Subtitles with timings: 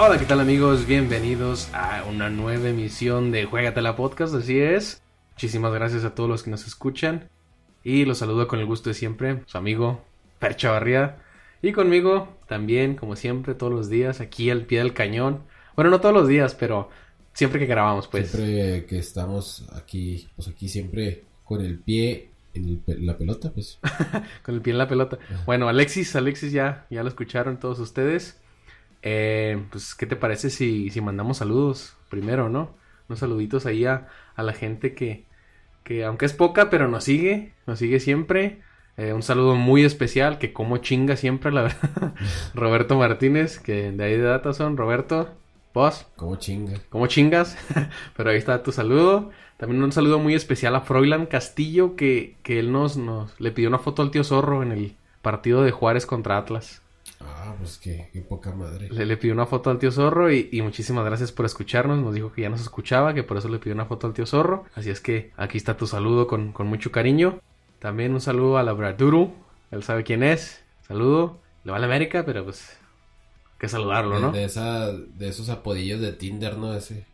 [0.00, 0.86] Hola, ¿qué tal amigos?
[0.86, 5.02] Bienvenidos a una nueva emisión de Juegatela Podcast, así es.
[5.32, 7.28] Muchísimas gracias a todos los que nos escuchan.
[7.84, 10.02] Y los saludo con el gusto de siempre, su amigo
[10.38, 11.18] Per Chavarría.
[11.60, 15.42] Y conmigo también, como siempre, todos los días, aquí al pie del cañón.
[15.76, 16.88] Bueno, no todos los días, pero
[17.38, 18.32] siempre que grabamos, pues.
[18.32, 23.78] Siempre que estamos aquí, pues aquí siempre con el pie en, el la pelota, pues.
[24.42, 25.18] con el pie en la pelota.
[25.46, 28.40] Bueno, Alexis, Alexis ya, ya lo escucharon todos ustedes.
[29.02, 32.74] Eh, pues, ¿qué te parece si, si mandamos saludos primero, no?
[33.08, 35.24] Unos saluditos ahí a, a la gente que,
[35.84, 38.62] que, aunque es poca, pero nos sigue, nos sigue siempre.
[38.96, 42.14] Eh, un saludo muy especial, que como chinga siempre, la verdad.
[42.54, 44.76] Roberto Martínez, que de ahí de data son.
[44.76, 45.38] Roberto,
[45.78, 46.74] vos, Como chinga.
[46.90, 47.56] ¿Cómo chingas?
[48.16, 49.30] Pero ahí está tu saludo.
[49.56, 53.68] También un saludo muy especial a Froilán Castillo, que, que él nos, nos le pidió
[53.68, 56.82] una foto al tío Zorro en el partido de Juárez contra Atlas.
[57.20, 58.88] Ah, pues qué, qué poca madre.
[58.90, 61.98] Le, le pidió una foto al tío Zorro y, y muchísimas gracias por escucharnos.
[61.98, 64.26] Nos dijo que ya nos escuchaba, que por eso le pidió una foto al tío
[64.26, 64.64] Zorro.
[64.74, 67.40] Así es que aquí está tu saludo con, con mucho cariño.
[67.78, 69.32] También un saludo a la Braduru.
[69.70, 70.64] Él sabe quién es.
[70.86, 71.38] Saludo.
[71.64, 72.78] Le va a la América, pero pues
[73.58, 74.32] que saludarlo, De, ¿no?
[74.32, 76.74] de esa, de esos apodillos de Tinder, ¿no?
[76.74, 77.04] Ese,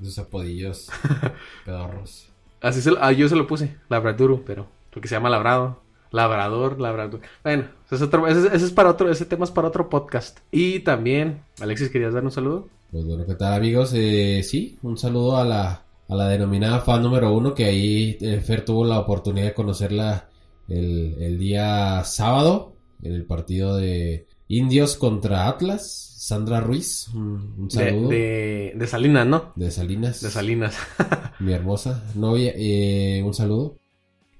[0.00, 0.88] esos apodillos
[1.64, 2.28] pedorros.
[2.60, 5.80] Así se, ah, yo se lo puse, Labraduro, pero porque se llama Labrado.
[6.10, 7.20] Labrador, Labrador.
[7.42, 10.40] Bueno, ese es, otro, ese, ese es para otro, ese tema es para otro podcast.
[10.50, 12.68] Y también, Alexis, ¿querías dar un saludo?
[12.90, 13.92] Pues bueno, ¿qué tal amigos?
[13.94, 18.40] Eh, sí, un saludo a la, a la denominada fan número uno que ahí eh,
[18.40, 20.28] Fer tuvo la oportunidad de conocerla
[20.68, 26.08] el, el día sábado en el partido de Indios contra Atlas.
[26.22, 28.08] Sandra Ruiz, un, un De, saludo.
[28.10, 29.52] De, de, de Salinas, ¿no?
[29.70, 30.20] Salinas.
[30.20, 30.76] De Salinas.
[31.40, 33.76] mi hermosa novia, eh, un saludo.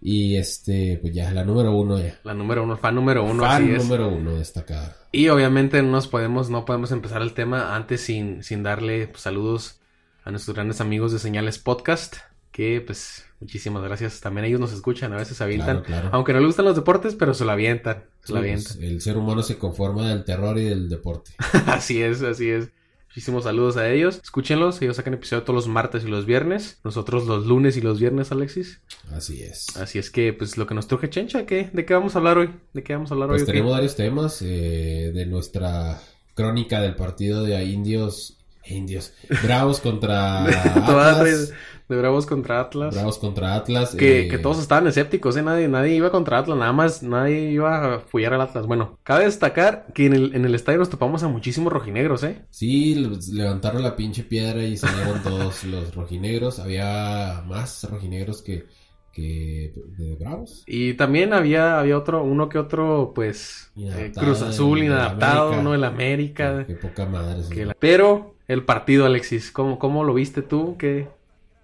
[0.00, 2.20] Y este, pues ya, la número uno ya.
[2.22, 3.82] La número uno, fan número uno, Fan así es.
[3.84, 4.96] número uno destacada.
[5.10, 9.22] Y obviamente no nos podemos, no podemos empezar el tema antes sin, sin darle pues,
[9.22, 9.80] saludos
[10.24, 12.16] a nuestros grandes amigos de Señales Podcast.
[12.52, 14.20] Que pues muchísimas gracias.
[14.20, 15.80] También ellos nos escuchan, a veces se avientan.
[15.82, 16.08] Claro, claro.
[16.12, 18.04] Aunque no les gustan los deportes, pero se lo avientan.
[18.20, 18.82] Se Sí, lo pues, avientan.
[18.84, 21.32] el ser humano se conforma del terror y del deporte.
[21.66, 22.68] Así es, así es.
[23.08, 24.20] Muchísimos saludos a ellos.
[24.22, 24.80] Escúchenlos.
[24.80, 26.78] Ellos sacan episodio todos los martes y los viernes.
[26.84, 28.80] Nosotros los lunes y los viernes, Alexis.
[29.12, 29.76] Así es.
[29.76, 31.68] Así es que, pues, lo que nos truje Chencha, ¿qué?
[31.74, 32.50] ¿De qué vamos a hablar hoy?
[32.72, 33.46] ¿De qué vamos a hablar Pues hoy?
[33.46, 36.00] tenemos varios temas eh, de nuestra
[36.34, 38.38] crónica del partido de Indios.
[38.66, 39.12] Indios.
[39.42, 41.52] Bravos contra Atlas.
[41.88, 42.94] de, Bravos contra Atlas.
[42.94, 43.94] Bravos contra Atlas.
[43.94, 45.42] Que, eh, que todos estaban escépticos, ¿eh?
[45.42, 48.66] Nadie, nadie iba contra Atlas, nada más nadie iba a apoyar al Atlas.
[48.66, 52.42] Bueno, cabe destacar que en el, en el estadio nos topamos a muchísimos rojinegros, ¿eh?
[52.50, 56.58] Sí, le- levantaron la pinche piedra y salieron todos los rojinegros.
[56.60, 58.64] Había más rojinegros que,
[59.12, 60.62] que de Bravos.
[60.66, 65.42] Y también había, había otro, uno que otro, pues, eh, Cruz Azul, del- del inadaptado,
[65.48, 65.62] América.
[65.62, 65.74] ¿no?
[65.74, 66.64] El América.
[66.66, 67.42] Qué poca madre.
[67.50, 70.76] que la- Pero el partido, Alexis, ¿cómo, cómo lo viste tú?
[70.78, 71.08] ¿Qué?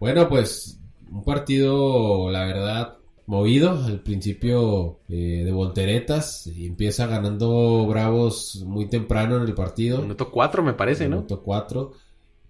[0.01, 3.71] Bueno, pues un partido, la verdad, movido.
[3.85, 6.47] Al principio eh, de volteretas.
[6.49, 10.03] Y empieza ganando Bravos muy temprano en el partido.
[10.03, 11.17] Minuto 4 me parece, ¿no?
[11.17, 11.93] Minuto 4.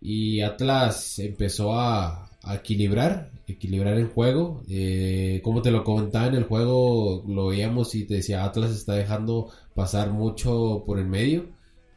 [0.00, 4.62] Y Atlas empezó a, a equilibrar, equilibrar el juego.
[4.68, 8.94] Eh, como te lo comentaba en el juego, lo veíamos y te decía, Atlas está
[8.94, 11.46] dejando pasar mucho por el medio.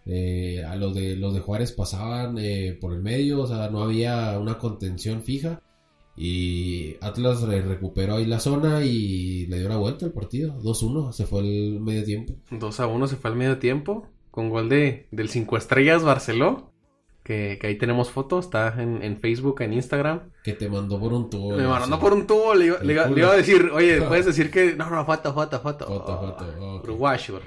[0.06, 3.84] Eh, a los de los de Juárez pasaban eh, por el medio, o sea, no
[3.84, 5.62] había una contención fija.
[6.18, 10.54] Y Atlas re- recuperó ahí la zona y le dio la vuelta al partido.
[10.62, 12.34] 2-1, se fue el medio tiempo.
[12.52, 14.08] 2 a 1 se fue al medio tiempo.
[14.30, 16.70] Con gol de, del 5 estrellas Barceló.
[17.24, 18.46] Que, que ahí tenemos fotos.
[18.46, 20.32] Está en, en Facebook, en Instagram.
[20.44, 21.56] Que te mandó por un tubo.
[21.56, 22.54] Me mandó por un tubo.
[22.56, 24.76] Le, le iba- le iba a decir, oye, puedes decir que.
[24.76, 25.86] No, no, foto, foto, foto.
[25.86, 26.84] Foto, Oh, foto, ok.
[26.84, 27.40] Uruguayo.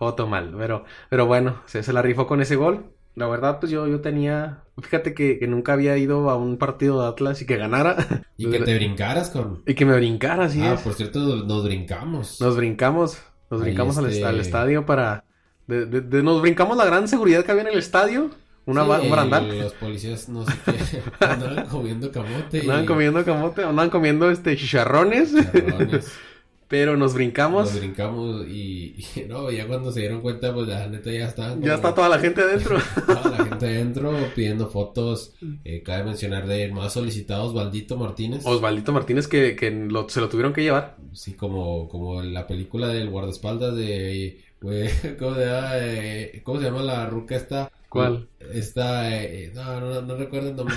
[0.00, 0.52] Foto mal.
[0.58, 2.86] Pero, pero bueno, se, se la rifó con ese gol.
[3.16, 4.64] La verdad, pues yo, yo tenía.
[4.80, 7.96] Fíjate que, que nunca había ido a un partido de Atlas y que ganara.
[8.36, 9.62] Y que te brincaras con...
[9.66, 10.80] Y que me brincara, así ah, es.
[10.80, 12.40] por cierto, nos brincamos.
[12.40, 13.18] Nos brincamos,
[13.50, 15.24] nos Ahí brincamos al, est- este- al estadio para...
[15.66, 18.30] de- de- de- nos brincamos la gran seguridad que había en el estadio.
[18.64, 19.58] Una, Sí, un barandal.
[19.58, 22.58] Los policías no sé qué, andaban comiendo camote.
[22.58, 25.34] y Andaban comiendo camote, andaban comiendo este chicharrones.
[25.34, 26.10] chicharrones.
[26.70, 27.64] Pero nos brincamos.
[27.72, 31.60] Nos brincamos y, y no, ya cuando se dieron cuenta, pues la neta ya estaban.
[31.60, 32.78] Ya está toda la gente adentro.
[33.06, 35.34] toda la gente adentro pidiendo fotos.
[35.64, 38.46] Eh, cabe mencionar de más solicitados, Valdito Martínez.
[38.46, 40.96] Osvaldito Martínez que, que lo- se lo tuvieron que llevar.
[41.12, 44.40] Sí, como, como en la película del guardaespaldas de...
[45.18, 47.72] ¿cómo, se llama, eh, ¿Cómo se llama la ruca esta?
[47.88, 48.28] ¿Cuál?
[48.52, 50.76] Está, eh, no, no, no recuerdo el nombre.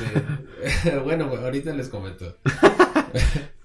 [1.03, 2.35] bueno, ahorita les comento.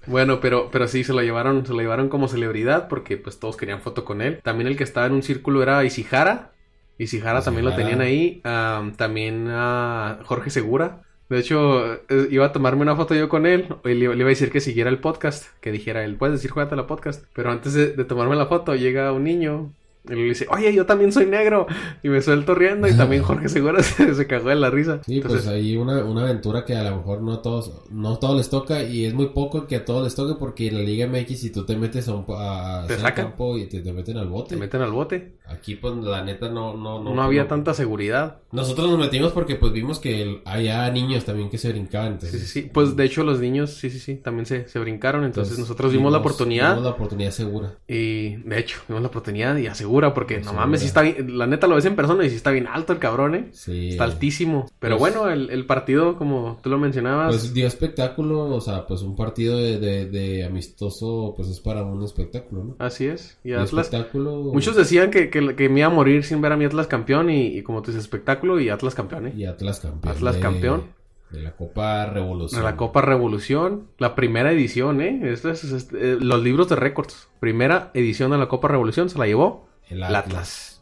[0.09, 3.55] Bueno, pero, pero sí, se lo llevaron, se lo llevaron como celebridad porque pues todos
[3.57, 4.41] querían foto con él.
[4.41, 6.51] También el que estaba en un círculo era Isihara.
[6.97, 8.41] Isihara también lo tenían ahí.
[8.43, 11.03] Am, también a Jorge Segura.
[11.29, 13.67] De hecho, eh, iba a tomarme una foto yo con él.
[13.85, 15.45] y Le, le iba a decir que siguiera el podcast.
[15.61, 17.25] Que dijera él, puedes decir, juégate la podcast.
[17.33, 19.75] Pero antes de, de tomarme la foto, llega un niño.
[20.07, 21.67] Y le dice, oye, yo también soy negro.
[22.03, 22.87] Y me suelto riendo.
[22.87, 25.01] Y también Jorge Segura se, se cagó de la risa.
[25.05, 28.13] Sí, Entonces, pues hay una, una aventura que a lo mejor no a todos, no
[28.13, 30.75] a todos les toca y es muy poco que a todos les toque porque en
[30.75, 33.25] la Liga MX si tú te metes a un a Te sacan.
[33.27, 34.55] campo y te, te meten al bote.
[34.55, 35.33] te meten al bote.
[35.47, 38.37] Aquí pues la neta no no No, había tanta seguridad.
[38.51, 42.19] Nosotros nos metimos porque pues vimos que había niños también que se brincaban.
[42.19, 42.69] Sí, Entonces, sí, sí.
[42.71, 45.23] Pues de hecho los niños, sí, sí, sí, también se, se brincaron.
[45.23, 46.69] Entonces entonces, nosotros vimos la oportunidad.
[46.69, 47.73] Vimos la oportunidad segura.
[47.87, 51.47] Y de hecho, vimos la oportunidad y asegura porque no mames, sí está bien, la
[51.47, 53.47] neta lo ves en persona y sí está bien alto el cabrón, ¿eh?
[53.51, 53.89] Sí.
[53.89, 54.67] Está altísimo.
[54.79, 58.85] Pero Pues- bueno, el, el partido, como tú lo mencionabas, Pues dio espectáculo, o sea,
[58.87, 62.75] pues un partido de, de, de amistoso pues es para un espectáculo, ¿no?
[62.79, 63.37] así es.
[63.43, 64.51] Y Atlas, espectáculo.
[64.53, 67.29] muchos decían que, que, que me iba a morir sin ver a mi Atlas campeón
[67.29, 69.33] y, y como tú dices, espectáculo y Atlas campeón, ¿eh?
[69.35, 70.15] Y Atlas campeón.
[70.15, 70.99] Atlas de- campeón.
[71.31, 72.59] De la Copa Revolución.
[72.59, 75.19] De la Copa Revolución, la primera edición, ¿eh?
[75.31, 77.27] Esto es, es- eh, los libros de récords.
[77.39, 80.25] Primera edición de la Copa Revolución se la llevó El Atlas.
[80.25, 80.75] Atlas.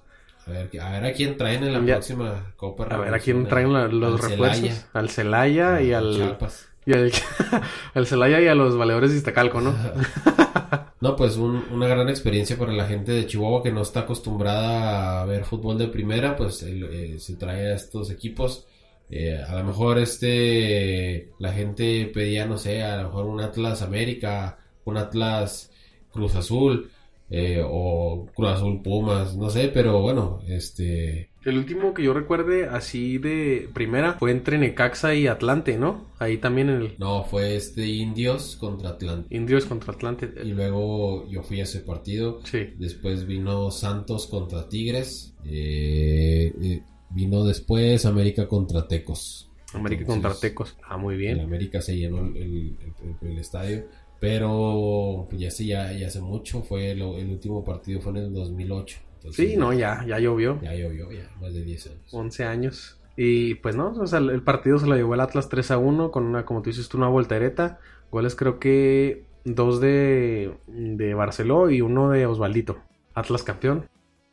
[0.45, 1.95] A ver, a ver a quién traen en la Ya.
[1.95, 4.57] próxima Copa A ver a quién traen la- los Al refuerzos.
[4.59, 4.87] Celaya.
[4.93, 6.69] Al Celaya y al, Chiapas.
[6.85, 7.11] y al,
[7.93, 9.75] al Celaya y a los valedores de Iztacalco, ¿no?
[10.99, 15.21] No, pues un- una gran experiencia para la gente de Chihuahua que no está acostumbrada
[15.21, 18.65] a ver fútbol de primera, pues eh, se trae a estos equipos.
[19.09, 23.81] Eh, a lo mejor este la gente pedía, no sé, a lo mejor un Atlas
[23.83, 25.71] América, un Atlas
[26.11, 26.89] Cruz Azul
[27.29, 32.67] eh, o Cruz Azul Pumas, no sé, pero bueno, este El último que yo recuerde
[32.67, 36.05] así de primera fue entre Necaxa y Atlante, ¿no?
[36.19, 40.31] Ahí también en el no fue este Indios contra Atlante Indios contra Atlante.
[40.43, 42.39] y luego yo fui a ese partido.
[42.45, 42.59] Sí.
[42.77, 45.33] Después vino Santos contra Tigres.
[45.45, 49.49] eh, eh, vino después América contra Tecos.
[49.73, 50.77] América Entonces, contra Tecos.
[50.83, 51.39] Ah, muy En bien.
[51.41, 52.77] América se llenó el, el-
[53.21, 53.85] el- el estadio.
[54.19, 56.61] Pero pues ya hace, ya, ya hace mucho.
[56.63, 58.97] Fue lo- el último partido fue en el 2008.
[59.15, 60.59] Entonces, Sí, no, ya, ya llovió.
[60.61, 62.13] Ya llovió, ya, más de 10 años.
[62.13, 62.99] 11 años.
[63.15, 65.77] Y pues no, o sea, el el partido se lo llevó el Atlas 3 a
[65.79, 67.79] 1 con una, como tú dices una voltereta.
[68.11, 72.77] Goles creo que dos de, de Barceló y uno de Osvaldito.
[73.15, 73.87] Atlas campeón.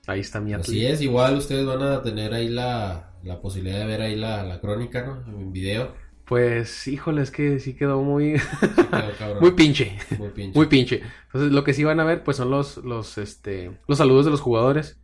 [0.07, 0.69] Ahí está mi Atlas.
[0.69, 4.45] Así es, igual ustedes van a tener ahí la, la posibilidad de ver ahí la,
[4.45, 5.41] la crónica, ¿no?
[5.41, 5.93] En video.
[6.27, 9.39] Pues, híjole, es que sí quedó muy, Sí, quedó cabrón.
[9.41, 9.99] muy pinche.
[10.19, 10.57] Muy pinche.
[10.59, 11.03] Muy pinche.
[11.27, 14.31] Entonces, lo que sí van a ver, pues son los, los, este, los saludos de
[14.31, 14.99] los jugadores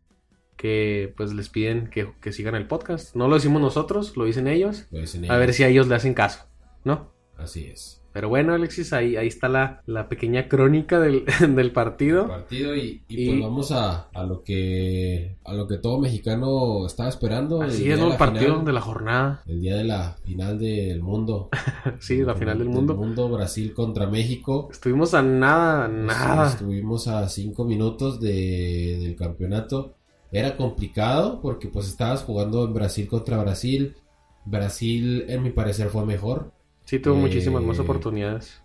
[0.57, 3.15] que, pues, les piden que, que sigan el podcast.
[3.15, 4.87] No lo decimos nosotros, lo dicen ellos.
[4.91, 5.57] Lo dicen A ver ellos.
[5.57, 6.47] si a ellos le hacen caso,
[6.85, 7.13] ¿no?
[7.37, 8.00] Así es.
[8.13, 11.25] Pero bueno, Alexis, ahí, ahí está la, la pequeña crónica del,
[11.55, 12.27] del partido.
[12.27, 16.87] partido y, y, Y- pues vamos a, a lo que a lo que todo mexicano
[16.87, 19.43] estaba esperando Así es, El partido final, de la jornada.
[19.47, 21.49] el día de la final del mundo
[22.01, 23.29] Sí, la final del mundo.
[23.31, 26.49] Brasil contra México Estuvimos a nada, nada.
[26.49, 29.95] estuvimos a cinco minutos de, del campeonato
[30.33, 33.95] era complicado porque pues estabas jugando en Brasil contra Brasil
[34.45, 36.53] Brasil en mi parecer fue mejor
[36.91, 38.61] Sí, tuvo Eh, muchísimas más oportunidades.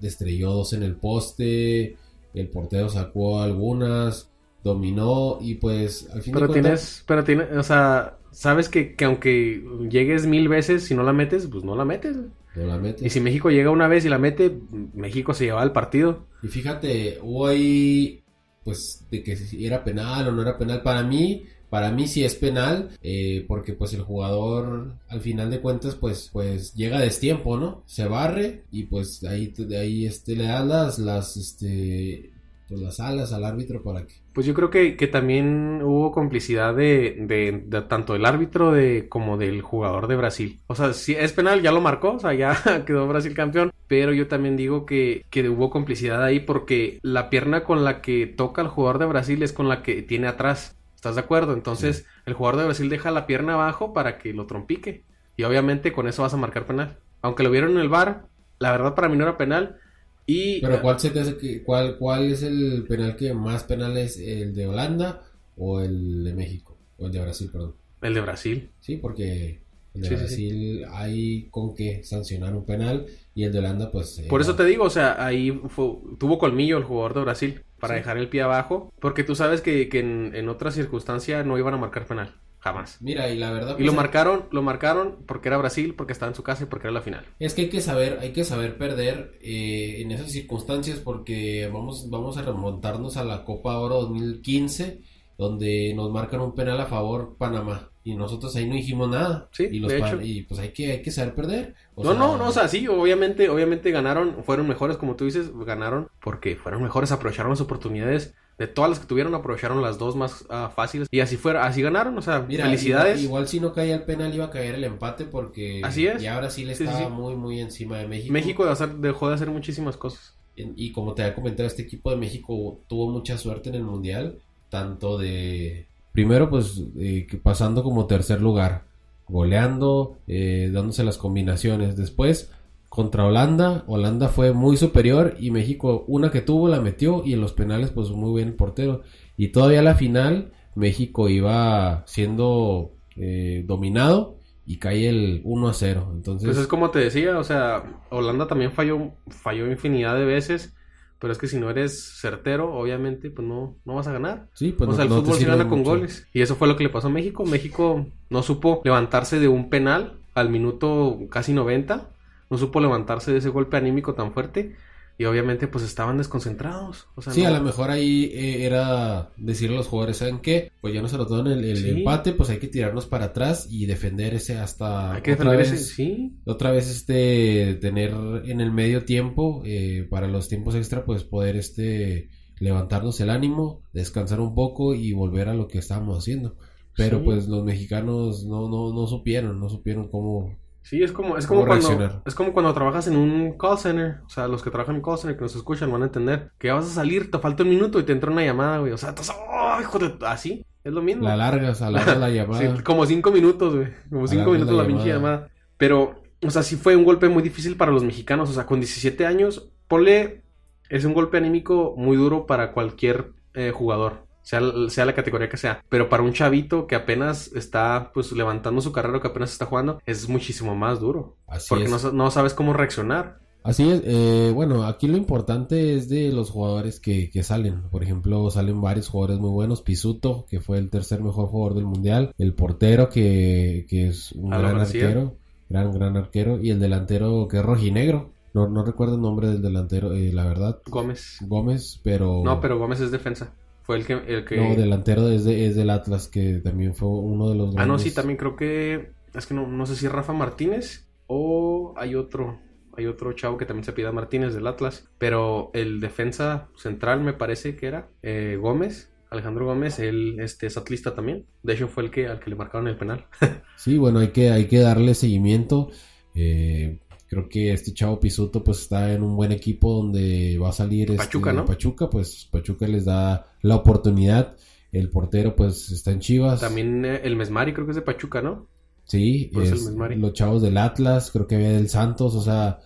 [0.00, 1.96] destrelló dos en el poste,
[2.34, 4.30] el portero sacó algunas,
[4.62, 9.62] dominó y pues al fin Pero tienes, pero tienes, o sea, sabes que, que aunque
[9.90, 12.16] llegues mil veces, si no la metes, pues no la metes.
[12.54, 13.06] no la mete.
[13.06, 14.60] Y si México llega una vez y la mete,
[14.94, 16.26] México se lleva el partido.
[16.42, 18.22] Y fíjate, hubo ahí
[18.62, 21.44] pues de que si era penal o no era penal para mí.
[21.70, 26.28] Para mí sí es penal, eh, porque pues el jugador al final de cuentas pues
[26.32, 27.82] pues llega a destiempo, ¿no?
[27.86, 32.30] Se barre y pues ahí ahí este le da las las este
[32.70, 36.72] pues las alas al árbitro para que Pues yo creo que, que también hubo complicidad
[36.72, 40.60] de, de, de tanto del árbitro de, como del jugador de Brasil.
[40.68, 43.72] O sea, si es penal, ya lo marcó, o sea, ya quedó Brasil campeón.
[43.88, 48.28] Pero yo también digo que, que hubo complicidad ahí porque la pierna con la que
[48.28, 50.76] toca el jugador de Brasil es con la que tiene atrás.
[51.00, 51.54] ¿Estás de acuerdo?
[51.54, 55.04] Entonces, el jugador de Brasil deja la pierna abajo para que lo trompique.
[55.36, 56.98] Y obviamente con eso vas a marcar penal.
[57.22, 58.28] Aunque lo vieron en el bar,
[58.58, 59.80] la verdad para mí no era penal.
[60.26, 63.96] Y Pero ¿cuál se te hace que, cuál, cuál es el penal que más penal
[63.96, 65.22] es el de Holanda
[65.56, 66.76] o el de México?
[66.98, 67.74] O el de Brasil, perdón.
[68.02, 68.70] el de Brasil.
[68.80, 69.62] Sí, porque
[69.94, 73.90] el de Sí, sí, Brasil hay con que sancionar un penal y el de Holanda
[73.90, 74.18] pues...
[74.18, 77.64] eh, Por eso te digo, o sea, ahí fue- tuvo colmillo el jugador de Brasil
[77.80, 78.00] para Sí.
[78.00, 81.74] dejar el pie abajo, porque tú sabes que, que en, en otra circunstancia no iban
[81.74, 82.40] a marcar penal.
[82.60, 82.98] Jamás.
[83.00, 83.78] Mira, y la verdad...
[83.78, 86.66] Y lo pues, marcaron, lo marcaron porque era Brasil, porque estaba en su casa y
[86.66, 87.24] porque era la final.
[87.38, 92.10] Es que hay que saber, hay que saber perder eh, en esas circunstancias porque vamos,
[92.10, 95.00] vamos a remontarnos a la Copa Oro 2015,
[95.40, 97.88] donde nos marcan un penal a favor Panamá.
[98.04, 99.48] Y nosotros ahí no dijimos nada.
[99.52, 100.20] Sí, y, los de hecho.
[100.22, 101.74] y pues hay que, hay que saber perder.
[101.94, 105.24] O no, sea, no, no, o sea, sí, obviamente, obviamente ganaron, fueron mejores, como tú
[105.24, 109.98] dices, ganaron porque fueron mejores, aprovecharon las oportunidades de todas las que tuvieron, aprovecharon las
[109.98, 113.18] dos más ah, fáciles y así fuera, así ganaron, o sea, Mira, felicidades.
[113.18, 116.20] Igual, igual si no caía el penal iba a caer el empate porque Así es.
[116.20, 117.10] ya Brasil Sí, sí, estaba sí.
[117.10, 118.32] muy, muy encima de México.
[118.32, 120.36] México de hacer- dejó de hacer muchísimas cosas.
[120.56, 124.40] Y como te había comentado, este equipo de México tuvo mucha suerte en el Mundial,
[124.70, 125.86] tanto de...
[126.12, 128.84] Primero, pues, eh, pasando como tercer lugar,
[129.28, 131.96] goleando, eh, dándose las combinaciones.
[131.96, 132.50] Después,
[132.88, 137.40] contra Holanda, Holanda fue muy superior y México, una que tuvo, la metió y en
[137.40, 139.02] los penales, pues, muy bien el portero.
[139.36, 146.10] Y todavía la final, México iba siendo eh, dominado y cae el 1 a 0.
[146.14, 150.74] Entonces, Pues es como te decía, o sea, Holanda también falló, falló infinidad de veces,
[151.20, 154.48] pero es que si no eres certero, obviamente, pues no, no vas a ganar.
[154.54, 155.90] sí, pues o sea, el no fútbol se gana con mucho.
[155.90, 156.26] goles.
[156.32, 157.44] Y eso fue lo que le pasó a México.
[157.44, 162.08] México no supo levantarse de un penal al minuto casi 90.
[162.48, 164.74] No supo levantarse de ese golpe anímico tan fuerte.
[165.20, 167.08] Y obviamente pues estaban desconcentrados.
[167.14, 170.38] O sea, Sí, no- a lo mejor ahí eh, era decirle a los jugadores, ¿saben
[170.38, 170.72] qué?
[170.80, 171.90] Pues ya nos anotaron el, el Sí.
[171.90, 175.72] empate, pues hay que tirarnos para atrás y defender ese hasta hay que otra defender
[175.74, 175.94] vez, ese...
[175.94, 178.14] Sí, otra vez este tener
[178.46, 183.82] en el medio tiempo eh, para los tiempos extra pues poder este levantarnos el ánimo,
[183.92, 186.56] descansar un poco y volver a lo que estábamos haciendo.
[186.96, 187.24] Pero Sí.
[187.26, 191.60] pues los mexicanos no, no, no supieron, no supieron cómo, sí, es como, es ¿Cómo
[191.60, 192.22] como cuando, reaccionar?
[192.24, 194.20] es como cuando trabajas en un call center.
[194.26, 196.70] O sea, los que trabajan en call center que nos escuchan van a entender que
[196.70, 198.92] vas a salir, te falta un minuto y te entra una llamada, güey.
[198.92, 200.14] O sea, estás, ¡oh, hijo de...
[200.26, 201.24] Así, es lo mismo.
[201.24, 202.76] la largas, alargas la llamada.
[202.76, 203.88] Sí, como cinco minutos, güey.
[204.08, 205.36] Como cinco minutos la la pinche llamada.
[205.36, 205.50] llamada.
[205.76, 208.50] Pero, o sea, sí fue un golpe muy difícil para los mexicanos.
[208.50, 210.42] O sea, con 17 años, ponle,
[210.88, 214.26] es un golpe anímico muy duro para cualquier eh, jugador.
[214.42, 215.82] Sea, sea la categoría que sea.
[215.88, 219.66] Pero para un chavito que apenas está, pues, levantando su carrera o que apenas está
[219.66, 221.36] jugando, es muchísimo más duro.
[221.46, 221.90] Así Porque es.
[222.04, 223.38] no, no sabes cómo reaccionar.
[223.62, 227.82] Así es, eh, bueno, aquí lo importante es de los jugadores que, que salen.
[227.90, 229.82] Por ejemplo, salen varios jugadores muy buenos.
[229.82, 232.32] Pisuto, que fue el tercer mejor jugador del mundial.
[232.38, 235.04] El portero, que, que es un gran García.
[235.04, 235.36] arquero.
[235.68, 236.58] Gran, gran arquero.
[236.60, 238.30] Y el delantero, que es rojinegro.
[238.54, 240.80] No, no recuerdo el nombre del delantero, eh, la verdad.
[240.86, 241.36] Gómez.
[241.42, 242.40] Gómez, pero...
[242.42, 243.52] No, pero Gómez es defensa.
[243.82, 244.12] Fue el que...
[244.14, 244.56] El que...
[244.56, 247.98] No, delantero es, de- es del Atlas, que también fue uno de los Ah, no,
[247.98, 249.10] sí, también creo que.
[249.34, 252.58] Es que no, no sé si Rafa Martínez o hay otro.
[252.96, 255.08] Hay otro chavo que también se pida Martínez del Atlas.
[255.18, 259.12] Pero el defensa central me parece que era eh, Gómez.
[259.30, 261.46] Alejandro Gómez, él este, es atlista también.
[261.62, 263.26] De hecho, fue el que al que le marcaron el penal.
[263.76, 265.90] Sí, bueno, hay que, hay que darle seguimiento.
[266.34, 266.98] Eh,
[267.30, 271.12] creo que este chavo Pisuto pues está en un buen equipo donde va a salir
[271.12, 271.64] este, Pachuca, ¿no?
[271.64, 274.56] Pachuca, pues Pachuca les da la oportunidad.
[274.90, 276.58] El portero pues está en Chivas.
[276.60, 278.66] También eh, el Mesmari, creo que es de Pachuca, ¿no?
[279.04, 280.16] Sí, Pues el es- Mesmari.
[280.16, 282.80] los chavos del Atlas, creo que había del Santos, o sea,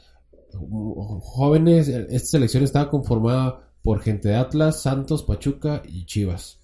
[1.21, 6.61] jóvenes, esta selección estaba conformada por gente de Atlas, Santos, Pachuca y Chivas.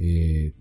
[0.00, 0.52] Eh,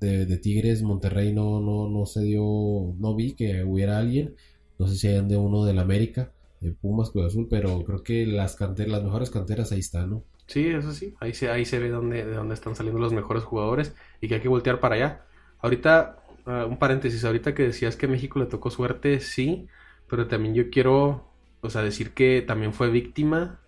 [0.00, 4.34] de, de Tigres, Monterrey no, no, no se dio, no vi que hubiera alguien,
[4.80, 8.24] no sé si hayan de uno del América, de Pumas, Cruz Azul, pero creo que
[8.24, 10.24] las canteras, las mejores canteras ahí están, ¿no?
[10.46, 11.14] Sí, eso sí.
[11.20, 14.36] Ahí se, ahí se ve dónde, de dónde están saliendo los mejores jugadores y que
[14.36, 15.26] hay que voltear para allá.
[15.58, 19.68] Ahorita, ah, un paréntesis, ahorita que decías que México le tocó suerte, sí,
[20.08, 21.28] pero también yo quiero,
[21.60, 23.60] o sea, decir que también fue víctima,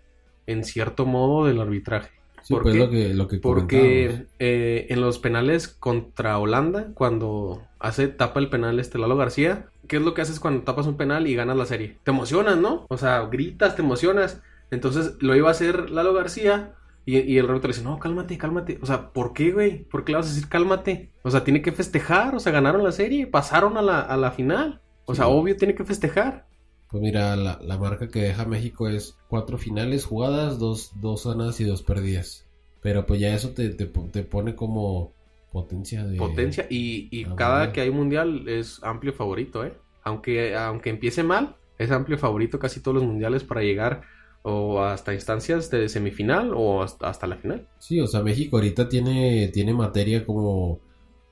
[0.47, 2.09] en cierto modo, del arbitraje.
[2.41, 3.37] Sí, ¿Por pues lo que, lo que.
[3.37, 9.69] Porque eh, en los penales contra Holanda, cuando hace tapa el penal este Lalo García,
[9.87, 11.99] ¿qué es lo que haces cuando tapas un penal y ganas la serie?
[12.03, 12.85] Te emocionas, ¿no?
[12.89, 14.41] O sea, gritas, te emocionas.
[14.71, 16.75] Entonces lo iba a hacer Lalo García
[17.05, 18.79] y, y el árbitro le dice, no, cálmate, cálmate.
[18.81, 19.83] O sea, ¿por qué, güey?
[19.85, 21.11] ¿Por qué le vas a decir cálmate?
[21.23, 24.31] O sea, tiene que festejar, o sea, ganaron la serie, pasaron a la, a la
[24.31, 24.81] final.
[25.05, 25.29] O sea, Sí.
[25.29, 26.47] obvio tiene que festejar.
[26.89, 31.59] Pues mira, la, la marca que deja México es cuatro finales jugadas, dos, dos ganadas
[31.59, 32.47] y dos perdidas.
[32.81, 35.12] Pero pues ya eso te, te, te pone como
[35.53, 36.17] potencia de...
[36.17, 39.73] potencia y, y Ah, cada que hay mundial es amplio favorito, ¿eh?
[40.03, 44.01] Aunque, aunque empiece mal, es amplio favorito casi todos los mundiales para llegar
[44.41, 47.67] o hasta instancias de semifinal o hasta, hasta la final.
[47.79, 50.79] Sí, o sea, México ahorita tiene, tiene materia como,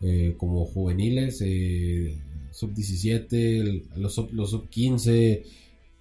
[0.02, 2.18] eh, como juveniles, eh,
[2.52, 5.44] sub-17, los sub- los sub-15,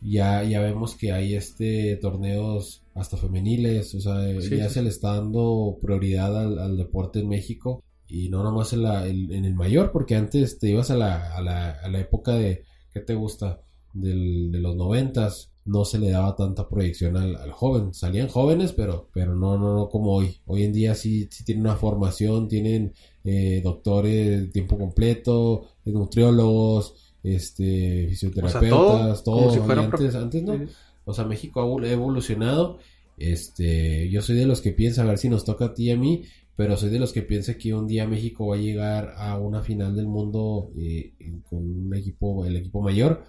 [0.00, 4.74] ya, ya vemos que hay este torneos hasta femeniles, o sea, Sí, ya sí.
[4.74, 9.06] se le está dando prioridad al, al deporte en México y no nomás en, la,
[9.06, 12.64] en, el mayor, porque antes te ibas a la, a la, a la época de,
[12.92, 13.60] ¿qué te gusta?
[13.92, 17.94] Del, de los noventas, no se le daba tanta proyección al, al, joven.
[17.94, 20.40] Salían jóvenes, pero, pero no, no, no como hoy.
[20.46, 22.92] Hoy en día sí, sí tienen una formación, tienen
[23.24, 29.62] eh, doctores de tiempo completo, nutriólogos, este, fisioterapeutas, todo.
[29.70, 30.58] antes, antes no.
[31.04, 32.78] O sea, México ha evolucionado.
[33.16, 35.90] Este, yo soy de los que piensa a ver si nos toca a ti y
[35.90, 36.22] a mí,
[36.60, 39.62] pero soy de los que piensa que un día México va a llegar a una
[39.62, 41.14] final del mundo eh,
[41.48, 43.22] con un equipo, el equipo mayor,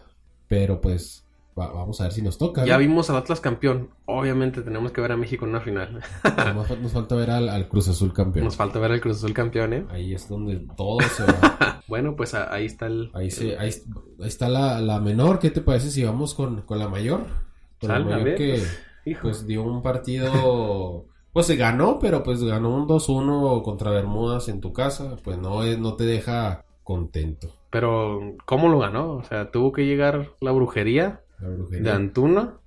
[0.50, 2.66] pero pues vamos a ver si nos toca.
[2.66, 3.92] Ya vimos al Atlas campeón.
[4.04, 6.02] Obviamente tenemos que ver a México en una final.
[6.82, 8.44] nos falta ver al, Cruz Azul campeón.
[8.44, 9.86] Nos falta ver al Cruz Azul campeón, ¿eh?
[9.92, 11.82] Ahí es donde todo se va.
[11.88, 13.12] bueno, pues ahí está el...
[13.14, 13.72] Ahí, ahí,
[14.26, 15.40] está la, menor.
[15.40, 17.28] ¿Qué te parece si vamos con, la mayor?
[17.80, 18.62] Con la mayor que
[19.06, 21.06] pues, pues, dio un partido...
[21.34, 25.16] Pues se ganó, pero pues ganó un 2-1 contra Bermudas en tu casa.
[25.24, 27.50] Pues no, no te deja contento.
[27.70, 29.14] Pero, ¿cómo lo ganó?
[29.14, 32.60] O sea, tuvo que llegar la brujería ¿De Antuna?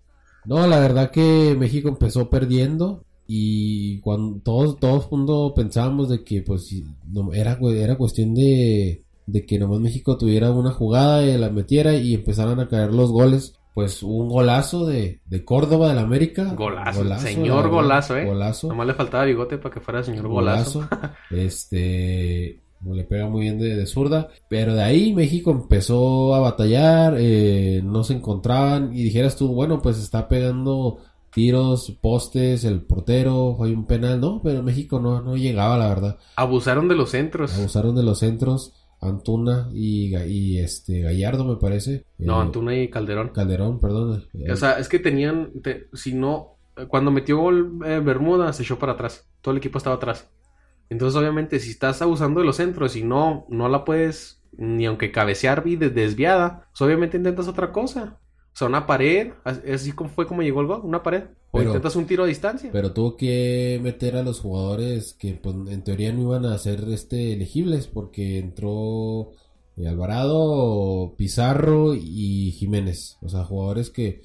[0.44, 6.42] No, la verdad que México empezó perdiendo y cuando todos todos mundo pensábamos de que
[6.42, 6.71] pues
[7.06, 11.94] no, era era cuestión de, de que nomás México tuviera una jugada y la metiera
[11.94, 16.54] y empezaran a caer los goles pues un golazo de, de Córdoba del América.
[16.54, 18.25] Golazo, señor golazo, eh.
[18.25, 18.69] Golazo.
[18.69, 20.88] Nomás le faltaba bigote para que fuera señor golazo.
[21.31, 22.61] este,
[22.93, 24.28] le pega muy bien de, zurda.
[24.49, 29.83] Pero de ahí México empezó a batallar, eh, no se encontraban y dijeras tú, bueno,
[29.83, 30.99] pues está pegando
[31.33, 36.19] tiros, postes, el portero, hay un penal, no, pero México no, no llegaba, la verdad.
[36.37, 37.59] Abusaron de los centros.
[37.59, 38.73] Abusaron de los centros.
[39.05, 42.05] Antuna y, y este Gallardo me parece.
[42.19, 43.31] No, eh, Antuna y Calderón.
[43.31, 44.25] Calderón, perdón.
[44.51, 45.53] O sea, es que tenían,
[45.93, 46.57] si no,
[46.89, 49.29] cuando metió gol eh, Bermuda se echó para atrás.
[49.41, 50.31] Todo el equipo estaba atrás.
[50.91, 55.11] Entonces, obviamente, si estás abusando de los centros y no, no la puedes ni aunque
[55.11, 58.19] cabecear y desviada, pues obviamente intentas otra cosa.
[58.55, 61.25] O sea, una pared, así como fue como llegó el gol, una pared.
[61.51, 62.71] O intentas un tiro a distancia.
[62.73, 66.85] Pero tuvo que meter a los jugadores que pues, en teoría no iban a ser
[66.88, 69.33] este, elegibles porque entró
[69.77, 73.19] eh, Alvarado, Pizarro y Jiménez.
[73.23, 74.23] O sea, jugadores que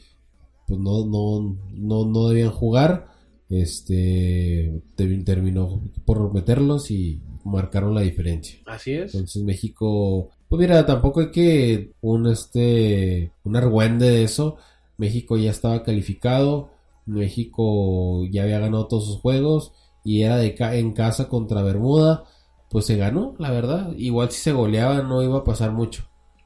[0.67, 3.07] pues no, no, no, no debían jugar
[3.49, 8.59] este terminó por meterlos y marcaron la diferencia.
[8.67, 9.15] Así es.
[9.15, 14.57] Entonces México, pues mira, tampoco hay que un este un argüende de eso.
[14.97, 16.71] México ya estaba calificado,
[17.05, 22.25] México ya había ganado todos sus juegos y era de en casa contra Bermuda,
[22.69, 23.93] pues se ganó, la verdad.
[23.97, 26.03] Igual si se goleaba no iba a pasar mucho.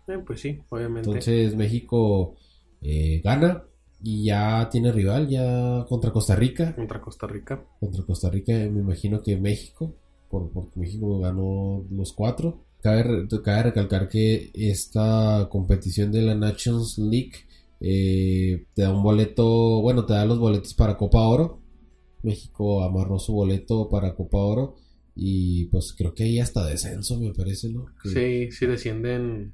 [0.07, 1.09] Eh, pues sí, obviamente.
[1.09, 2.35] Entonces México
[2.81, 3.63] eh, gana,
[4.05, 6.75] y ya tiene rival, ya contra Costa Rica.
[6.75, 7.63] Contra Costa Rica.
[7.79, 9.95] Contra Costa Rica, me imagino que México,
[10.29, 12.65] por, porque México ganó los cuatro.
[12.83, 17.31] Cabe, cabe recalcar que esta competición de la Nations League
[17.79, 21.61] eh, te da un boleto, bueno, te da los boletos para Copa Oro.
[22.23, 24.75] México amarró su boleto para Copa Oro
[25.15, 27.85] y pues creo que ahí hasta descenso, me parece, ¿no?
[28.03, 29.53] sí, sí descienden.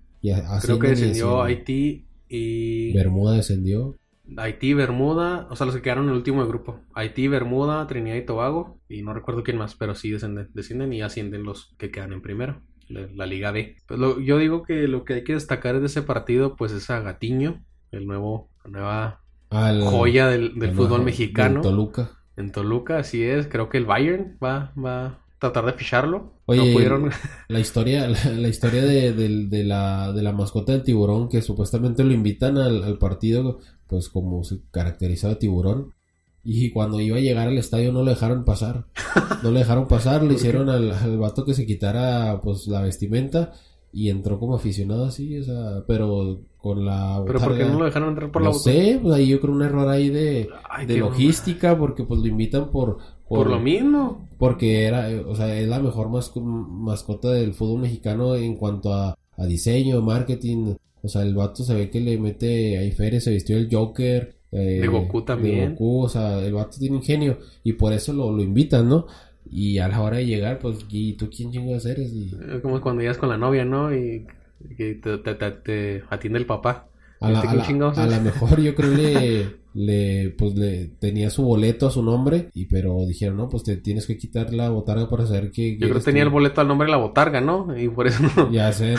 [0.61, 2.93] creo que descendió Haití y...
[2.93, 3.95] Bermuda descendió.
[4.37, 6.81] Haití, Bermuda, o sea, los que quedaron en el último grupo.
[6.93, 11.01] Haití, Bermuda, Trinidad y Tobago, y no recuerdo quién más, pero sí descienden, descienden y
[11.01, 13.77] ascienden los que quedan en primero, la, Liga B.
[13.87, 16.99] Pues yo digo que lo que hay que destacar de ese partido, pues es a
[16.99, 21.57] Gatiño, el nuevo, la nueva joya del, fútbol mexicano.
[21.57, 22.11] En Toluca.
[22.35, 23.47] En Toluca, así es.
[23.47, 26.33] Creo que el Bayern va, va, tratar de ficharlo.
[26.45, 26.61] Oye,
[27.47, 32.57] la historia, la, historia de, la, de la mascota del tiburón, que supuestamente lo invitan
[32.57, 35.93] al, partido, pues como se caracterizaba tiburón.
[36.51, 38.85] Y cuando iba a llegar al estadio no lo dejaron pasar.
[39.43, 43.53] No le dejaron pasar, le hicieron al, al vato que se quitara pues la vestimenta
[43.93, 47.21] y entró como aficionado así, o sea, pero con la...
[47.23, 49.53] ¿Pero por qué no lo dejaron entrar por la No sé, pues ahí yo creo
[49.53, 50.49] un error ahí de,
[50.87, 54.27] de logística, porque pues lo invitan por, por, lo mismo.
[54.39, 60.01] Porque era, o sea, es la mejor mascota del fútbol mexicano en cuanto a, diseño,
[60.01, 60.73] marketing.
[61.03, 64.38] O sea, el vato se ve que le mete ahí feria, se vistió el Joker.
[64.51, 65.59] Eh, de Goku también.
[65.59, 69.05] De Goku, o sea, el vato tiene ingenio y por eso lo, lo invitan, ¿no?
[69.51, 72.11] Y a la hora de llegar, pues, ¿y tú quién chingas eres?
[72.13, 72.31] Y...
[72.61, 73.93] Como cuando llegas con la novia, ¿no?
[73.93, 74.25] Y
[74.77, 76.87] que te, te, te, atiende el papá.
[77.21, 81.91] A la, a, la, mejor yo creo le, le, pues le tenía su boleto a
[81.91, 85.51] su nombre y pero dijeron no pues te tienes que quitar la botarga para saber
[85.51, 88.07] que yo creo que tenía el boleto al nombre de la botarga no y por
[88.07, 88.95] eso no ya sé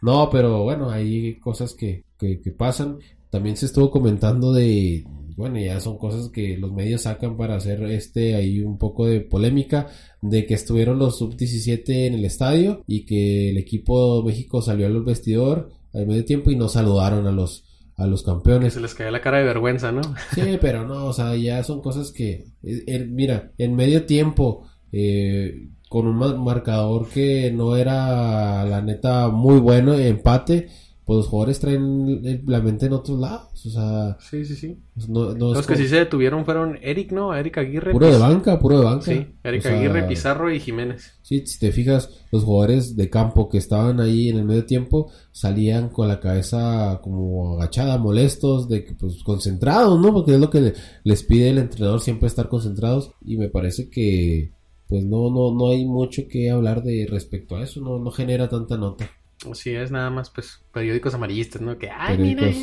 [0.00, 2.98] no pero bueno hay cosas que, que, pasan
[3.32, 5.06] también se estuvo comentando de,
[5.38, 9.22] bueno, ya son cosas que los medios sacan para hacer este ahí un poco de
[9.22, 9.88] polémica
[10.20, 15.02] de que estuvieron los sub-17 en el estadio y que el equipo México salió al
[15.02, 17.64] vestidor al medio tiempo y no saludaron a los
[17.96, 18.74] a los campeones.
[18.74, 20.02] Se les caía la cara de vergüenza, ¿no?
[20.34, 24.66] Sí, pero no, o sea, ya son cosas que, eh, eh, mira, en medio tiempo,
[24.92, 30.68] eh, con un marcador que no era, la neta, muy bueno, empate,
[31.04, 34.16] pues los jugadores traen la mente en otros lados, o sea...
[34.20, 34.78] Sí, sí, sí.
[34.94, 37.34] Pues no, los que sí se detuvieron fueron Eric, ¿no?
[37.34, 37.90] Eric Aguirre.
[37.90, 39.06] Puro de banca, puro de banca.
[39.06, 41.18] Sí, Eric Aguirre, Pizarro y Jiménez.
[41.22, 45.10] Sí, si te fijas, los jugadores de campo que estaban ahí en el medio tiempo
[45.32, 50.12] salían con la cabeza como agachada, molestos, de que pues concentrados, ¿no?
[50.12, 54.52] Porque es lo que les pide el entrenador siempre estar concentrados y me parece que
[54.86, 58.48] pues no no no hay mucho que hablar de respecto a eso, no no genera
[58.48, 59.10] tanta nota.
[59.54, 61.78] Sí, es nada más, pues, periódicos amarillistas, ¿no?
[61.78, 62.56] Que, ay, periódicos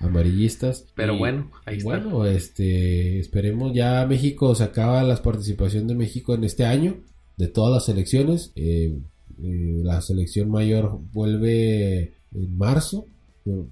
[0.00, 0.86] amarillistas.
[0.94, 1.88] Pero bueno, ahí está.
[1.88, 6.96] Bueno, este, esperemos ya México se acaba la participación de México en este año,
[7.36, 8.52] de todas las selecciones.
[8.56, 8.98] Eh,
[9.42, 13.06] eh, la selección mayor vuelve en marzo.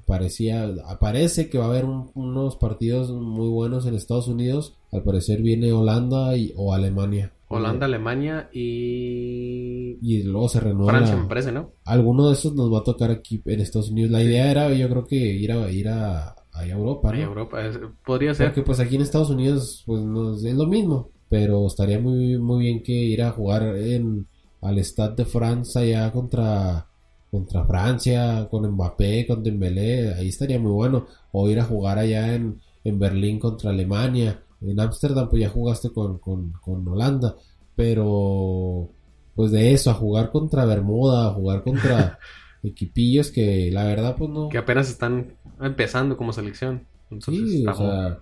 [0.06, 4.76] Parecía, parece que va a haber unos partidos muy buenos en Estados Unidos.
[4.92, 7.32] Al parecer viene Holanda y, o Alemania.
[7.48, 9.98] Holanda, Alemania y...
[10.00, 10.92] Y luego se renueva...
[10.92, 11.72] Francia, me parece, ¿no?
[11.84, 14.10] Alguno de esos nos va a tocar aquí en Estados Unidos.
[14.10, 16.34] La idea era, yo creo que ir a, ir a,
[16.66, 17.18] Europa, ¿no?
[17.18, 17.58] A Europa,
[18.04, 18.48] podría ser.
[18.48, 20.00] Porque pues aquí en Estados Unidos pues
[20.44, 21.10] es lo mismo.
[21.28, 24.26] Pero estaría muy, muy bien que ir a jugar en,
[24.60, 26.86] al Stade de Francia ya contra,
[27.30, 30.14] contra Francia, con Mbappé, con Dembélé.
[30.14, 31.06] Ahí estaría muy bueno.
[31.32, 35.90] O ir a jugar allá en, en Berlín contra Alemania en Ámsterdam pues ya jugaste
[35.90, 37.36] con, con, Holanda,
[37.76, 38.90] pero
[39.34, 42.18] pues de eso, a jugar contra Bermuda, a jugar contra
[42.62, 44.48] equipillos que la verdad pues no...
[44.48, 46.86] Que apenas están empezando como selección.
[47.20, 48.18] sí, o sea...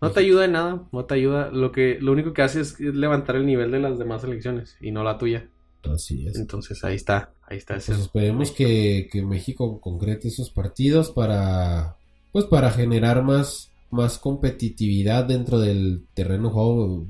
[0.00, 1.50] No te ayuda en nada, no te ayuda.
[1.50, 4.90] Lo que, lo único que hace es levantar el nivel de las demás selecciones y
[4.90, 5.48] no la tuya.
[5.92, 6.36] Así es.
[6.36, 7.74] Entonces ahí está, ahí está.
[7.74, 11.96] Pues esperemos que, que México concrete esos partidos para,
[12.32, 17.06] pues para generar más, más competitividad dentro del terreno juego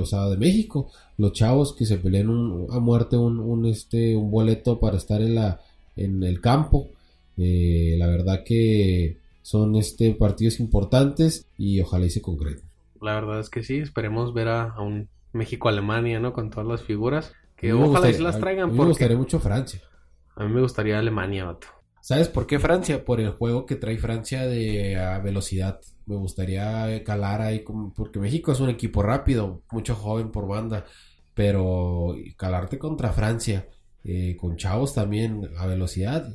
[0.00, 0.90] o sea, de México.
[1.18, 5.60] Los chavos que se pelean a muerte un, este, un boleto para estar en, la,
[5.96, 6.88] en el campo.
[7.36, 12.64] Eh, la verdad que son este partidos importantes y ojalá y se concreten.
[13.00, 16.32] La verdad es que sí, esperemos ver a, un México-Alemania, ¿no?
[16.32, 17.32] Con todas las figuras.
[17.56, 18.70] Que ojalá y se las traigan.
[18.70, 19.80] A mí me gustaría mucho Francia.
[20.36, 21.66] A mí me gustaría Alemania, vato.
[22.04, 23.02] ¿Sabes por qué Francia?
[23.02, 27.64] Por el juego que trae Francia de velocidad me gustaría calar ahí,
[27.96, 30.84] porque México es un equipo rápido, mucho joven por banda,
[31.32, 33.70] pero calarte contra Francia,
[34.04, 36.28] eh, con chavos también a velocidad,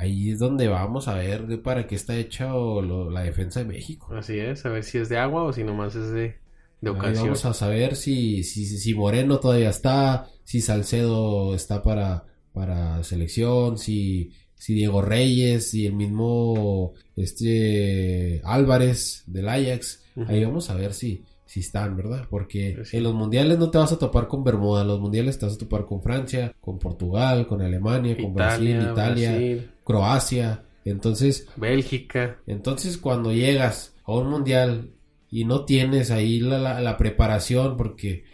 [0.00, 4.12] ahí es donde vamos a ver para qué está hecha la defensa de México.
[4.12, 6.40] Así es, a ver si es de agua o si nomás es de,
[6.80, 7.26] de ocasión.
[7.26, 13.78] vamos a saber si, si, si Moreno todavía está, si Salcedo está para, para selección,
[13.78, 14.32] si
[14.62, 21.24] si Diego Reyes y el mismo este Álvarez del Ajax, ahí vamos a ver si,
[21.44, 22.28] si están, ¿verdad?
[22.30, 25.46] Porque en los mundiales no te vas a topar con Bermuda, en los mundiales te
[25.46, 32.38] vas a topar con Francia, con Portugal, con Alemania, con Brasil, Italia, Croacia, entonces Bélgica.
[32.46, 34.92] Entonces cuando llegas a un mundial
[35.28, 38.26] y no tienes ahí la, la, preparación porque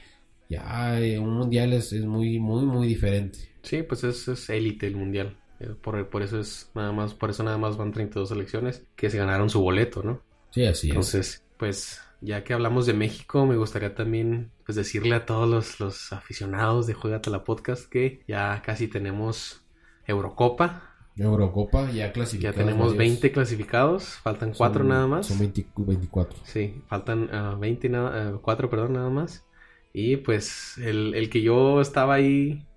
[0.51, 3.38] ya eh, un mundial es, es, muy muy muy diferente.
[3.62, 5.38] Sí, pues es élite el mundial.
[5.61, 9.11] Eh, por, por, eso es nada más, por eso nada más van 32 selecciones que
[9.11, 10.23] se ganaron su boleto, ¿no?
[10.51, 10.90] Sí, así es.
[10.90, 15.81] Entonces, pues, ya que hablamos de México, me gustaría también pues decirle a todos los,
[15.81, 19.62] los aficionados de Juegate la Podcast que ya casi tenemos
[20.07, 20.94] Eurocopa.
[21.16, 22.57] Eurocopa ya clasificados.
[22.57, 25.27] Ya tenemos 20 clasificados, faltan 4 nada más.
[25.27, 26.38] Son 24.
[26.44, 27.29] Sí, faltan
[27.61, 29.44] 20 nada, 4, perdón, nada más.
[29.92, 32.67] Y pues el, el que yo estaba ahí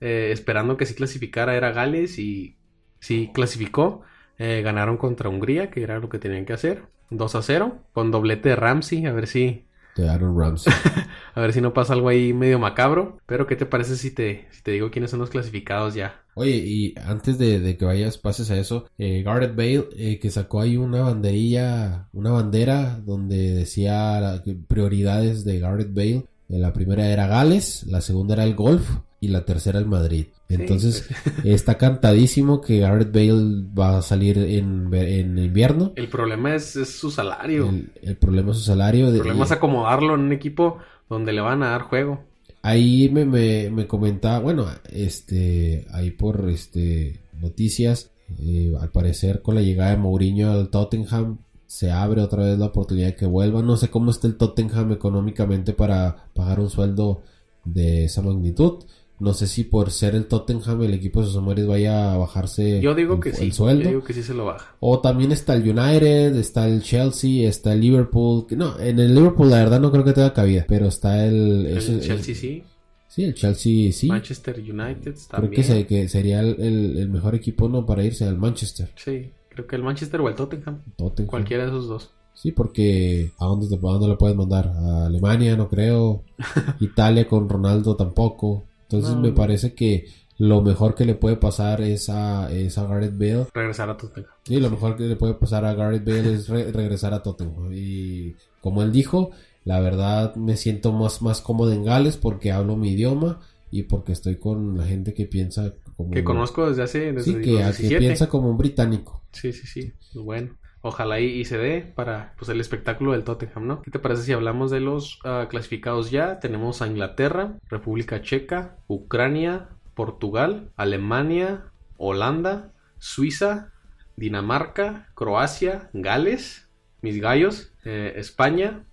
[0.00, 2.56] eh, esperando que sí clasificara era Gales y
[3.00, 4.02] sí clasificó.
[4.38, 6.84] Eh, ganaron contra Hungría, que era lo que tenían que hacer.
[7.10, 9.64] 2 a 0, con doblete de Ramsey, a ver si...
[9.96, 10.72] De Aaron Ramsey.
[11.34, 13.18] a ver si no pasa algo ahí medio macabro.
[13.26, 16.22] Pero, ¿qué te parece si te, si te digo quiénes son los clasificados ya?
[16.34, 20.60] Oye, y antes de, que vayas, pases a eso, eh, Gareth Bale, eh, que sacó
[20.60, 26.26] ahí una banderilla, una bandera donde decía prioridades de Gareth Bale.
[26.46, 28.88] La primera era Gales, la segunda era el golf
[29.20, 30.26] y la tercera el Madrid.
[30.48, 31.08] Entonces
[31.44, 35.92] está cantadísimo que Gareth Bale va a salir en, en invierno.
[35.96, 37.72] El problema es, su salario.
[38.02, 39.08] El, problema es su salario.
[39.08, 40.78] El problema es acomodarlo en un equipo
[41.08, 42.24] donde le van a dar juego.
[42.62, 49.62] Ahí me, me, comentaba, bueno, este, ahí por este noticias, eh, al parecer con la
[49.62, 53.62] llegada de Mourinho al Tottenham, se abre otra vez la oportunidad de que vuelva.
[53.62, 57.22] No sé cómo está el Tottenham económicamente para pagar un sueldo
[57.64, 58.84] de esa magnitud.
[59.20, 62.94] No sé si por ser el Tottenham el equipo de Sosomares vaya a bajarse Yo
[62.94, 63.50] digo el, que el sí.
[63.50, 63.82] sueldo.
[63.82, 64.76] Yo digo que sí se lo baja.
[64.80, 68.46] O también está el United, está el Chelsea, está el Liverpool.
[68.56, 70.64] No, en el Liverpool la verdad no creo que tenga cabida.
[70.68, 71.66] Pero está el...
[71.66, 72.62] El Chelsea sí.
[73.08, 74.06] sí, el Chelsea sí.
[74.06, 75.52] Manchester United Creo también.
[75.52, 78.90] que, se- que sería el, el- el mejor equipo no para irse al Manchester.
[78.94, 80.82] Sí, creo que el Manchester o el Tottenham.
[80.96, 81.28] Tottenham.
[81.28, 82.10] Cualquiera de esos dos.
[82.34, 84.68] Sí, porque ¿a dónde, te, a dónde lo puedes mandar?
[84.68, 86.22] A Alemania, no creo.
[86.78, 88.62] Italia con Ronaldo tampoco.
[88.90, 89.20] Entonces No.
[89.20, 90.06] me parece que
[90.38, 93.46] lo mejor que le puede pasar es a, es a Gareth Bale.
[93.52, 94.30] Regresar a Tottenham.
[94.44, 97.70] Sí, lo mejor que le puede pasar a Gareth Bale es re- regresar a Tottenham.
[97.72, 99.30] Y como él dijo,
[99.64, 104.12] la verdad me siento más, más cómodo en Gales porque hablo mi idioma y porque
[104.12, 106.10] estoy con la gente que piensa como...
[106.12, 107.98] Que conozco desde hace desde Sí, que, que 17.
[107.98, 109.22] piensa como un británico.
[109.32, 109.92] Sí, sí, sí.
[110.14, 113.82] Bueno, ojalá y, y se dé para pues, el espectáculo del Tottenham, ¿no?
[113.82, 116.40] ¿Qué te parece si hablamos de los ah, clasificados ya?
[116.40, 123.72] Tenemos a Inglaterra, República Checa, Ucrania, Portugal, Alemania, Holanda, Suiza,
[124.16, 126.68] Dinamarca, Croacia, Gales,
[127.02, 128.84] mis gallos, eh, España,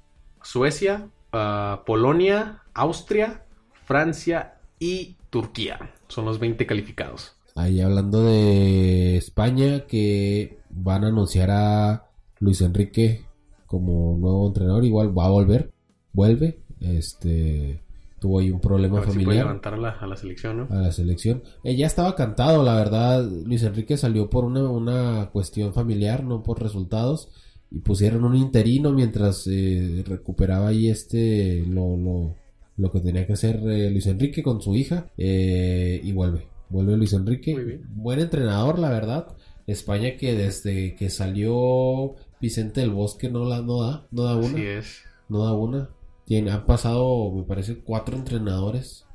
[0.41, 3.43] Suecia, ah, Polonia, Austria,
[3.86, 5.91] Francia y Turquía.
[6.08, 7.36] Son los 20 calificados.
[7.56, 12.05] Ahí hablando de España, que van a anunciar a
[12.39, 13.25] Luis Enrique
[13.65, 15.71] como nuevo entrenador, igual va a volver,
[16.13, 17.81] vuelve, este
[18.19, 20.67] tuvo ahí un A problema si puede familiar levantar a la, a la selección, ¿no?
[20.69, 21.43] a la selección.
[21.63, 26.41] Eh, ya estaba cantado, la verdad, Luis Enrique salió por una, una cuestión familiar, no
[26.41, 27.29] por resultados,
[27.71, 32.35] y pusieron un interino mientras eh, recuperaba ahí este lo, lo,
[32.77, 36.97] lo que tenía que hacer eh, Luis Enrique con su hija, eh, y vuelve, vuelve
[36.97, 37.81] Luis Enrique, Muy bien.
[37.95, 39.27] buen entrenador, la verdad.
[39.67, 44.47] España que desde que salió Vicente del Bosque no la no da, no da una,
[44.47, 45.04] Así es.
[45.30, 45.89] no da una.
[46.25, 49.06] Tiene, han pasado, me parece, cuatro entrenadores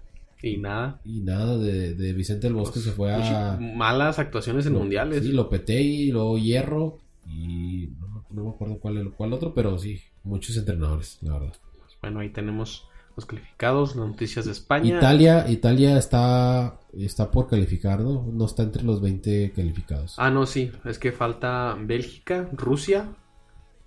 [0.42, 1.00] Y nada.
[1.04, 3.58] y nada, de, de Vicente del Bosque se fue a...
[3.60, 5.24] Malas actuaciones en Lo- mundiales.
[5.24, 10.56] Sí, Lopetegui, luego Hierro y no, no me acuerdo cuál, cuál otro, pero sí, muchos
[10.56, 11.52] entrenadores, la verdad.
[12.00, 12.88] Bueno, ahí tenemos
[13.20, 14.96] los calificados, las noticias de España.
[14.98, 18.26] Italia, Italia está, está por calificar, ¿no?
[18.32, 20.14] No está entre los 20 calificados.
[20.18, 20.72] Ah, no, sí.
[20.84, 23.08] Es que falta Bélgica, Rusia,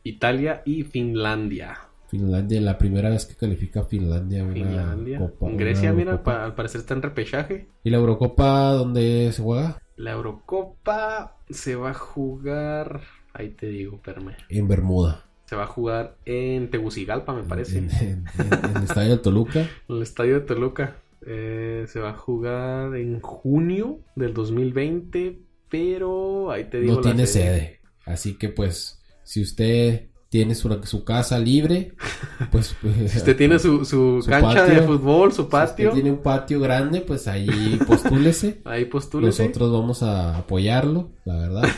[0.03, 1.77] Italia y Finlandia.
[2.09, 5.17] Finlandia, la primera vez que califica Finlandia una Finlandia.
[5.19, 7.67] copa, una Grecia, mira, pa- al parecer está en repechaje.
[7.83, 9.79] ¿Y la Eurocopa dónde se juega?
[9.95, 13.01] La Eurocopa se va a jugar.
[13.33, 14.35] Ahí te digo, espérame.
[14.49, 15.25] En Bermuda.
[15.53, 17.77] Se va a jugar en Tegucigalpa, me parece.
[17.77, 19.69] En, en- en- en el estadio de Toluca.
[19.87, 20.95] El estadio de Toluca.
[21.27, 25.37] Eh, se va a jugar en junio del 2020,
[25.69, 27.81] pero ahí te digo no la tiene sede.
[28.03, 31.93] Así que pues, si usted tiene su, su casa libre,
[32.51, 32.75] pues...
[32.81, 34.87] pues, Si usted tiene su, su, Su cancha de patio.
[34.87, 38.61] fútbol, su si usted patio, tiene un patio grande, pues ahí postúlese.
[38.65, 39.43] ahí postúlese.
[39.43, 41.69] Nosotros vamos a apoyarlo, la verdad.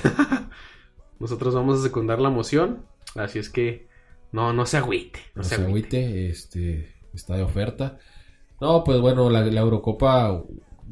[1.19, 2.79] Nosotros vamos a secundar la moción.
[3.15, 3.87] Así es que
[4.31, 5.19] no, no se agüite.
[5.35, 5.89] No, No se agüite.
[5.95, 7.97] agüite, este, está de oferta.
[8.61, 10.43] No, pues bueno, la, la Eurocopa,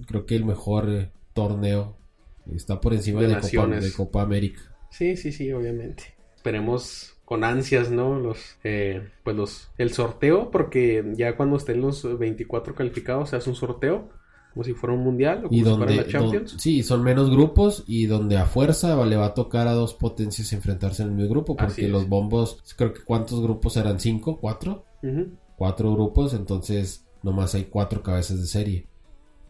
[0.08, 1.98] creo que el mejor eh, torneo
[2.54, 4.62] está por encima De de, Copa, de Copa América.
[4.90, 6.16] Sí, sí, sí, obviamente.
[6.36, 8.20] Esperemos con ansias, ¿no?
[8.20, 13.50] Los, eh, pues los, el sorteo, porque ya cuando estén los 24 calificados se hace
[13.50, 14.10] un sorteo,
[14.54, 16.56] como si fuera un mundial o como Y si fuera donde, la Champions.
[16.60, 20.54] sí, son menos grupos y donde a fuerza le va a tocar a dos potencias
[20.54, 24.86] enfrentarse en el mismo grupo, porque los bombos, creo que cuántos grupos eran cinco, cuatro,
[25.58, 28.88] cuatro grupos, entonces nomás hay cuatro cabezas de serie.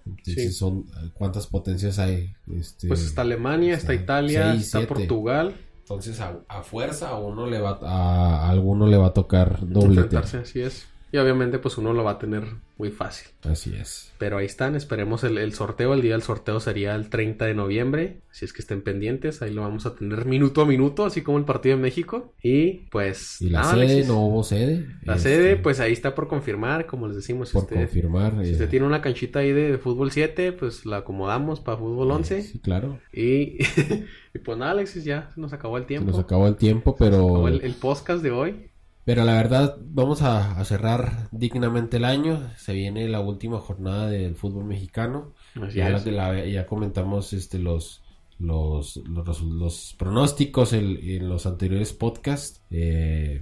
[0.06, 0.52] Entonces Sí.
[0.52, 2.34] son cuántas potencias hay.
[2.54, 4.94] Este, Pues está Alemania, está, está Italia, seis, está siete.
[4.96, 5.56] Portugal.
[5.80, 9.66] Entonces a, a fuerza a uno le va a, a alguno le va a tocar
[9.68, 10.02] doble.
[10.18, 10.88] así es.
[11.14, 12.44] Y obviamente pues uno lo va a tener
[12.76, 13.28] muy fácil.
[13.44, 14.12] Así es.
[14.18, 15.94] Pero ahí están, esperemos el, el sorteo.
[15.94, 18.22] El día del sorteo sería el 30 de noviembre.
[18.32, 21.38] Si es que estén pendientes, ahí lo vamos a tener minuto a minuto, así como
[21.38, 22.34] el partido de México.
[22.42, 23.40] Y pues.
[23.42, 24.08] Y la nada, sede, Alexis.
[24.08, 24.88] no hubo sede.
[25.04, 27.52] La este, sede, pues ahí está por confirmar, como les decimos.
[27.52, 28.34] Por usted, confirmar.
[28.44, 31.78] si eh, usted tiene una canchita ahí de, de fútbol 7, pues la acomodamos para
[31.78, 32.42] fútbol 11.
[32.42, 33.00] Sí, claro.
[33.14, 33.60] Y,
[34.34, 36.10] y pues nada, Alexis, ya se nos acabó el Se tiempo.
[36.10, 37.18] nos acabó el tiempo, pero.
[37.18, 38.73] Acabó el, el podcast de hoy.
[39.06, 42.50] Pero la verdad, vamos a, a cerrar dignamente el año.
[42.58, 45.34] Se viene la última jornada del fútbol mexicano.
[45.62, 46.06] Así Ya, es.
[46.06, 48.02] la- ya comentamos este los
[48.40, 52.62] los, los, los pronósticos en, en los anteriores podcasts.
[52.72, 53.42] Eh,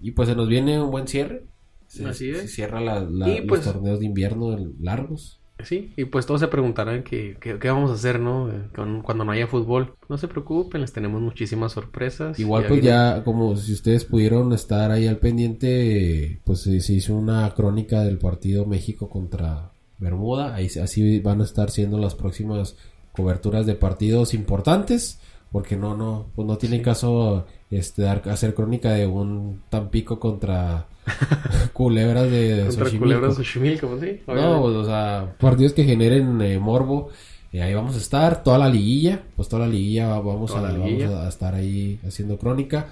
[0.00, 1.46] y pues se nos viene un buen cierre.
[1.86, 2.38] Se, Así es.
[2.42, 5.40] se cierra la, la- Y, pues- los torneos de invierno largos.
[5.64, 8.50] Sí, y pues todos se preguntarán qué, qué, qué vamos a hacer, ¿no?
[8.50, 9.94] Eh, con- cuando no haya fútbol.
[10.08, 12.38] No se preocupen, les tenemos muchísimas sorpresas.
[12.38, 16.80] Igual Ya pues viene- ya, como si ustedes pudieron estar ahí al pendiente, pues se,
[16.80, 20.54] se hizo una crónica del partido México contra Bermuda.
[20.54, 22.76] Ahí así van a estar siendo las próximas
[23.12, 25.20] coberturas de partidos importantes.
[25.52, 30.86] Porque no, no, pues no tiene caso este dar, hacer crónica de un Tampico contra
[31.72, 32.98] culebras de Contra Xochimilco.
[33.04, 34.20] Culebras de Xochimilco, pues sí.
[34.26, 37.10] No, pues, o sea, partidos que generen eh, morbo.
[37.52, 40.60] eh, ahí vamos a estar, toda la liguilla, pues toda la liguilla va- vamos, a,
[40.60, 41.24] la vamos liguilla.
[41.24, 42.88] a estar ahí haciendo crónica.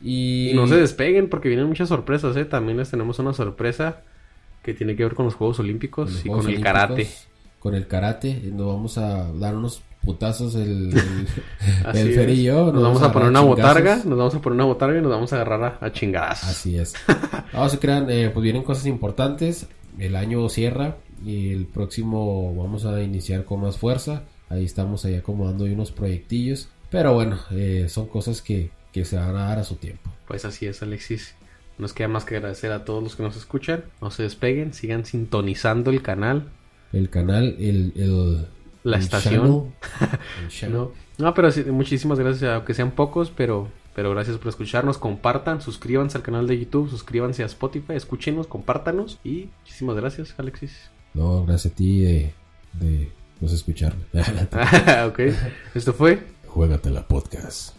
[0.00, 2.44] Y, Y no se despeguen porque vienen muchas sorpresas, ¿eh?
[2.44, 4.02] También les tenemos una sorpresa
[4.62, 7.08] que tiene que ver con los Juegos Olímpicos los y Juegos con el karate.
[7.58, 11.28] Con el karate, nos vamos a dar unos putazos el, el,
[11.94, 12.14] el es.
[12.14, 12.72] Fer y yo.
[12.72, 15.32] Nos, vamos a poner una botarga, nos vamos a poner una botarga y nos vamos
[15.32, 16.44] a agarrar a, a chingadas.
[16.44, 16.94] Así es.
[17.52, 19.66] Ahora se crean, eh, pues vienen cosas importantes.
[19.98, 24.22] El año cierra y el próximo vamos a iniciar con más fuerza.
[24.48, 26.68] Ahí estamos ahí acomodando unos proyectillos.
[26.90, 30.10] Pero bueno, eh, son cosas que, que se van a dar a su tiempo.
[30.28, 31.34] Pues así es, Alexis.
[31.78, 33.84] Nos queda más que agradecer a todos los que nos escuchan.
[34.00, 36.48] No se despeguen, sigan sintonizando el canal,
[36.92, 37.92] El canal, el...
[37.96, 38.46] el
[38.86, 39.74] la estación.
[40.70, 44.98] No, no pero sí, muchísimas gracias, aunque sean pocos, pero, pero gracias por escucharnos.
[44.98, 49.18] Compartan, suscríbanse al canal de YouTube, suscríbanse a Spotify, escúchenos, compártanos.
[49.24, 50.90] Y muchísimas gracias, Alexis.
[51.14, 52.34] No, gracias a ti de,
[52.74, 54.04] de pues, escucharme.
[55.06, 55.20] ok,
[55.74, 57.75] esto fue Juégatela podcast.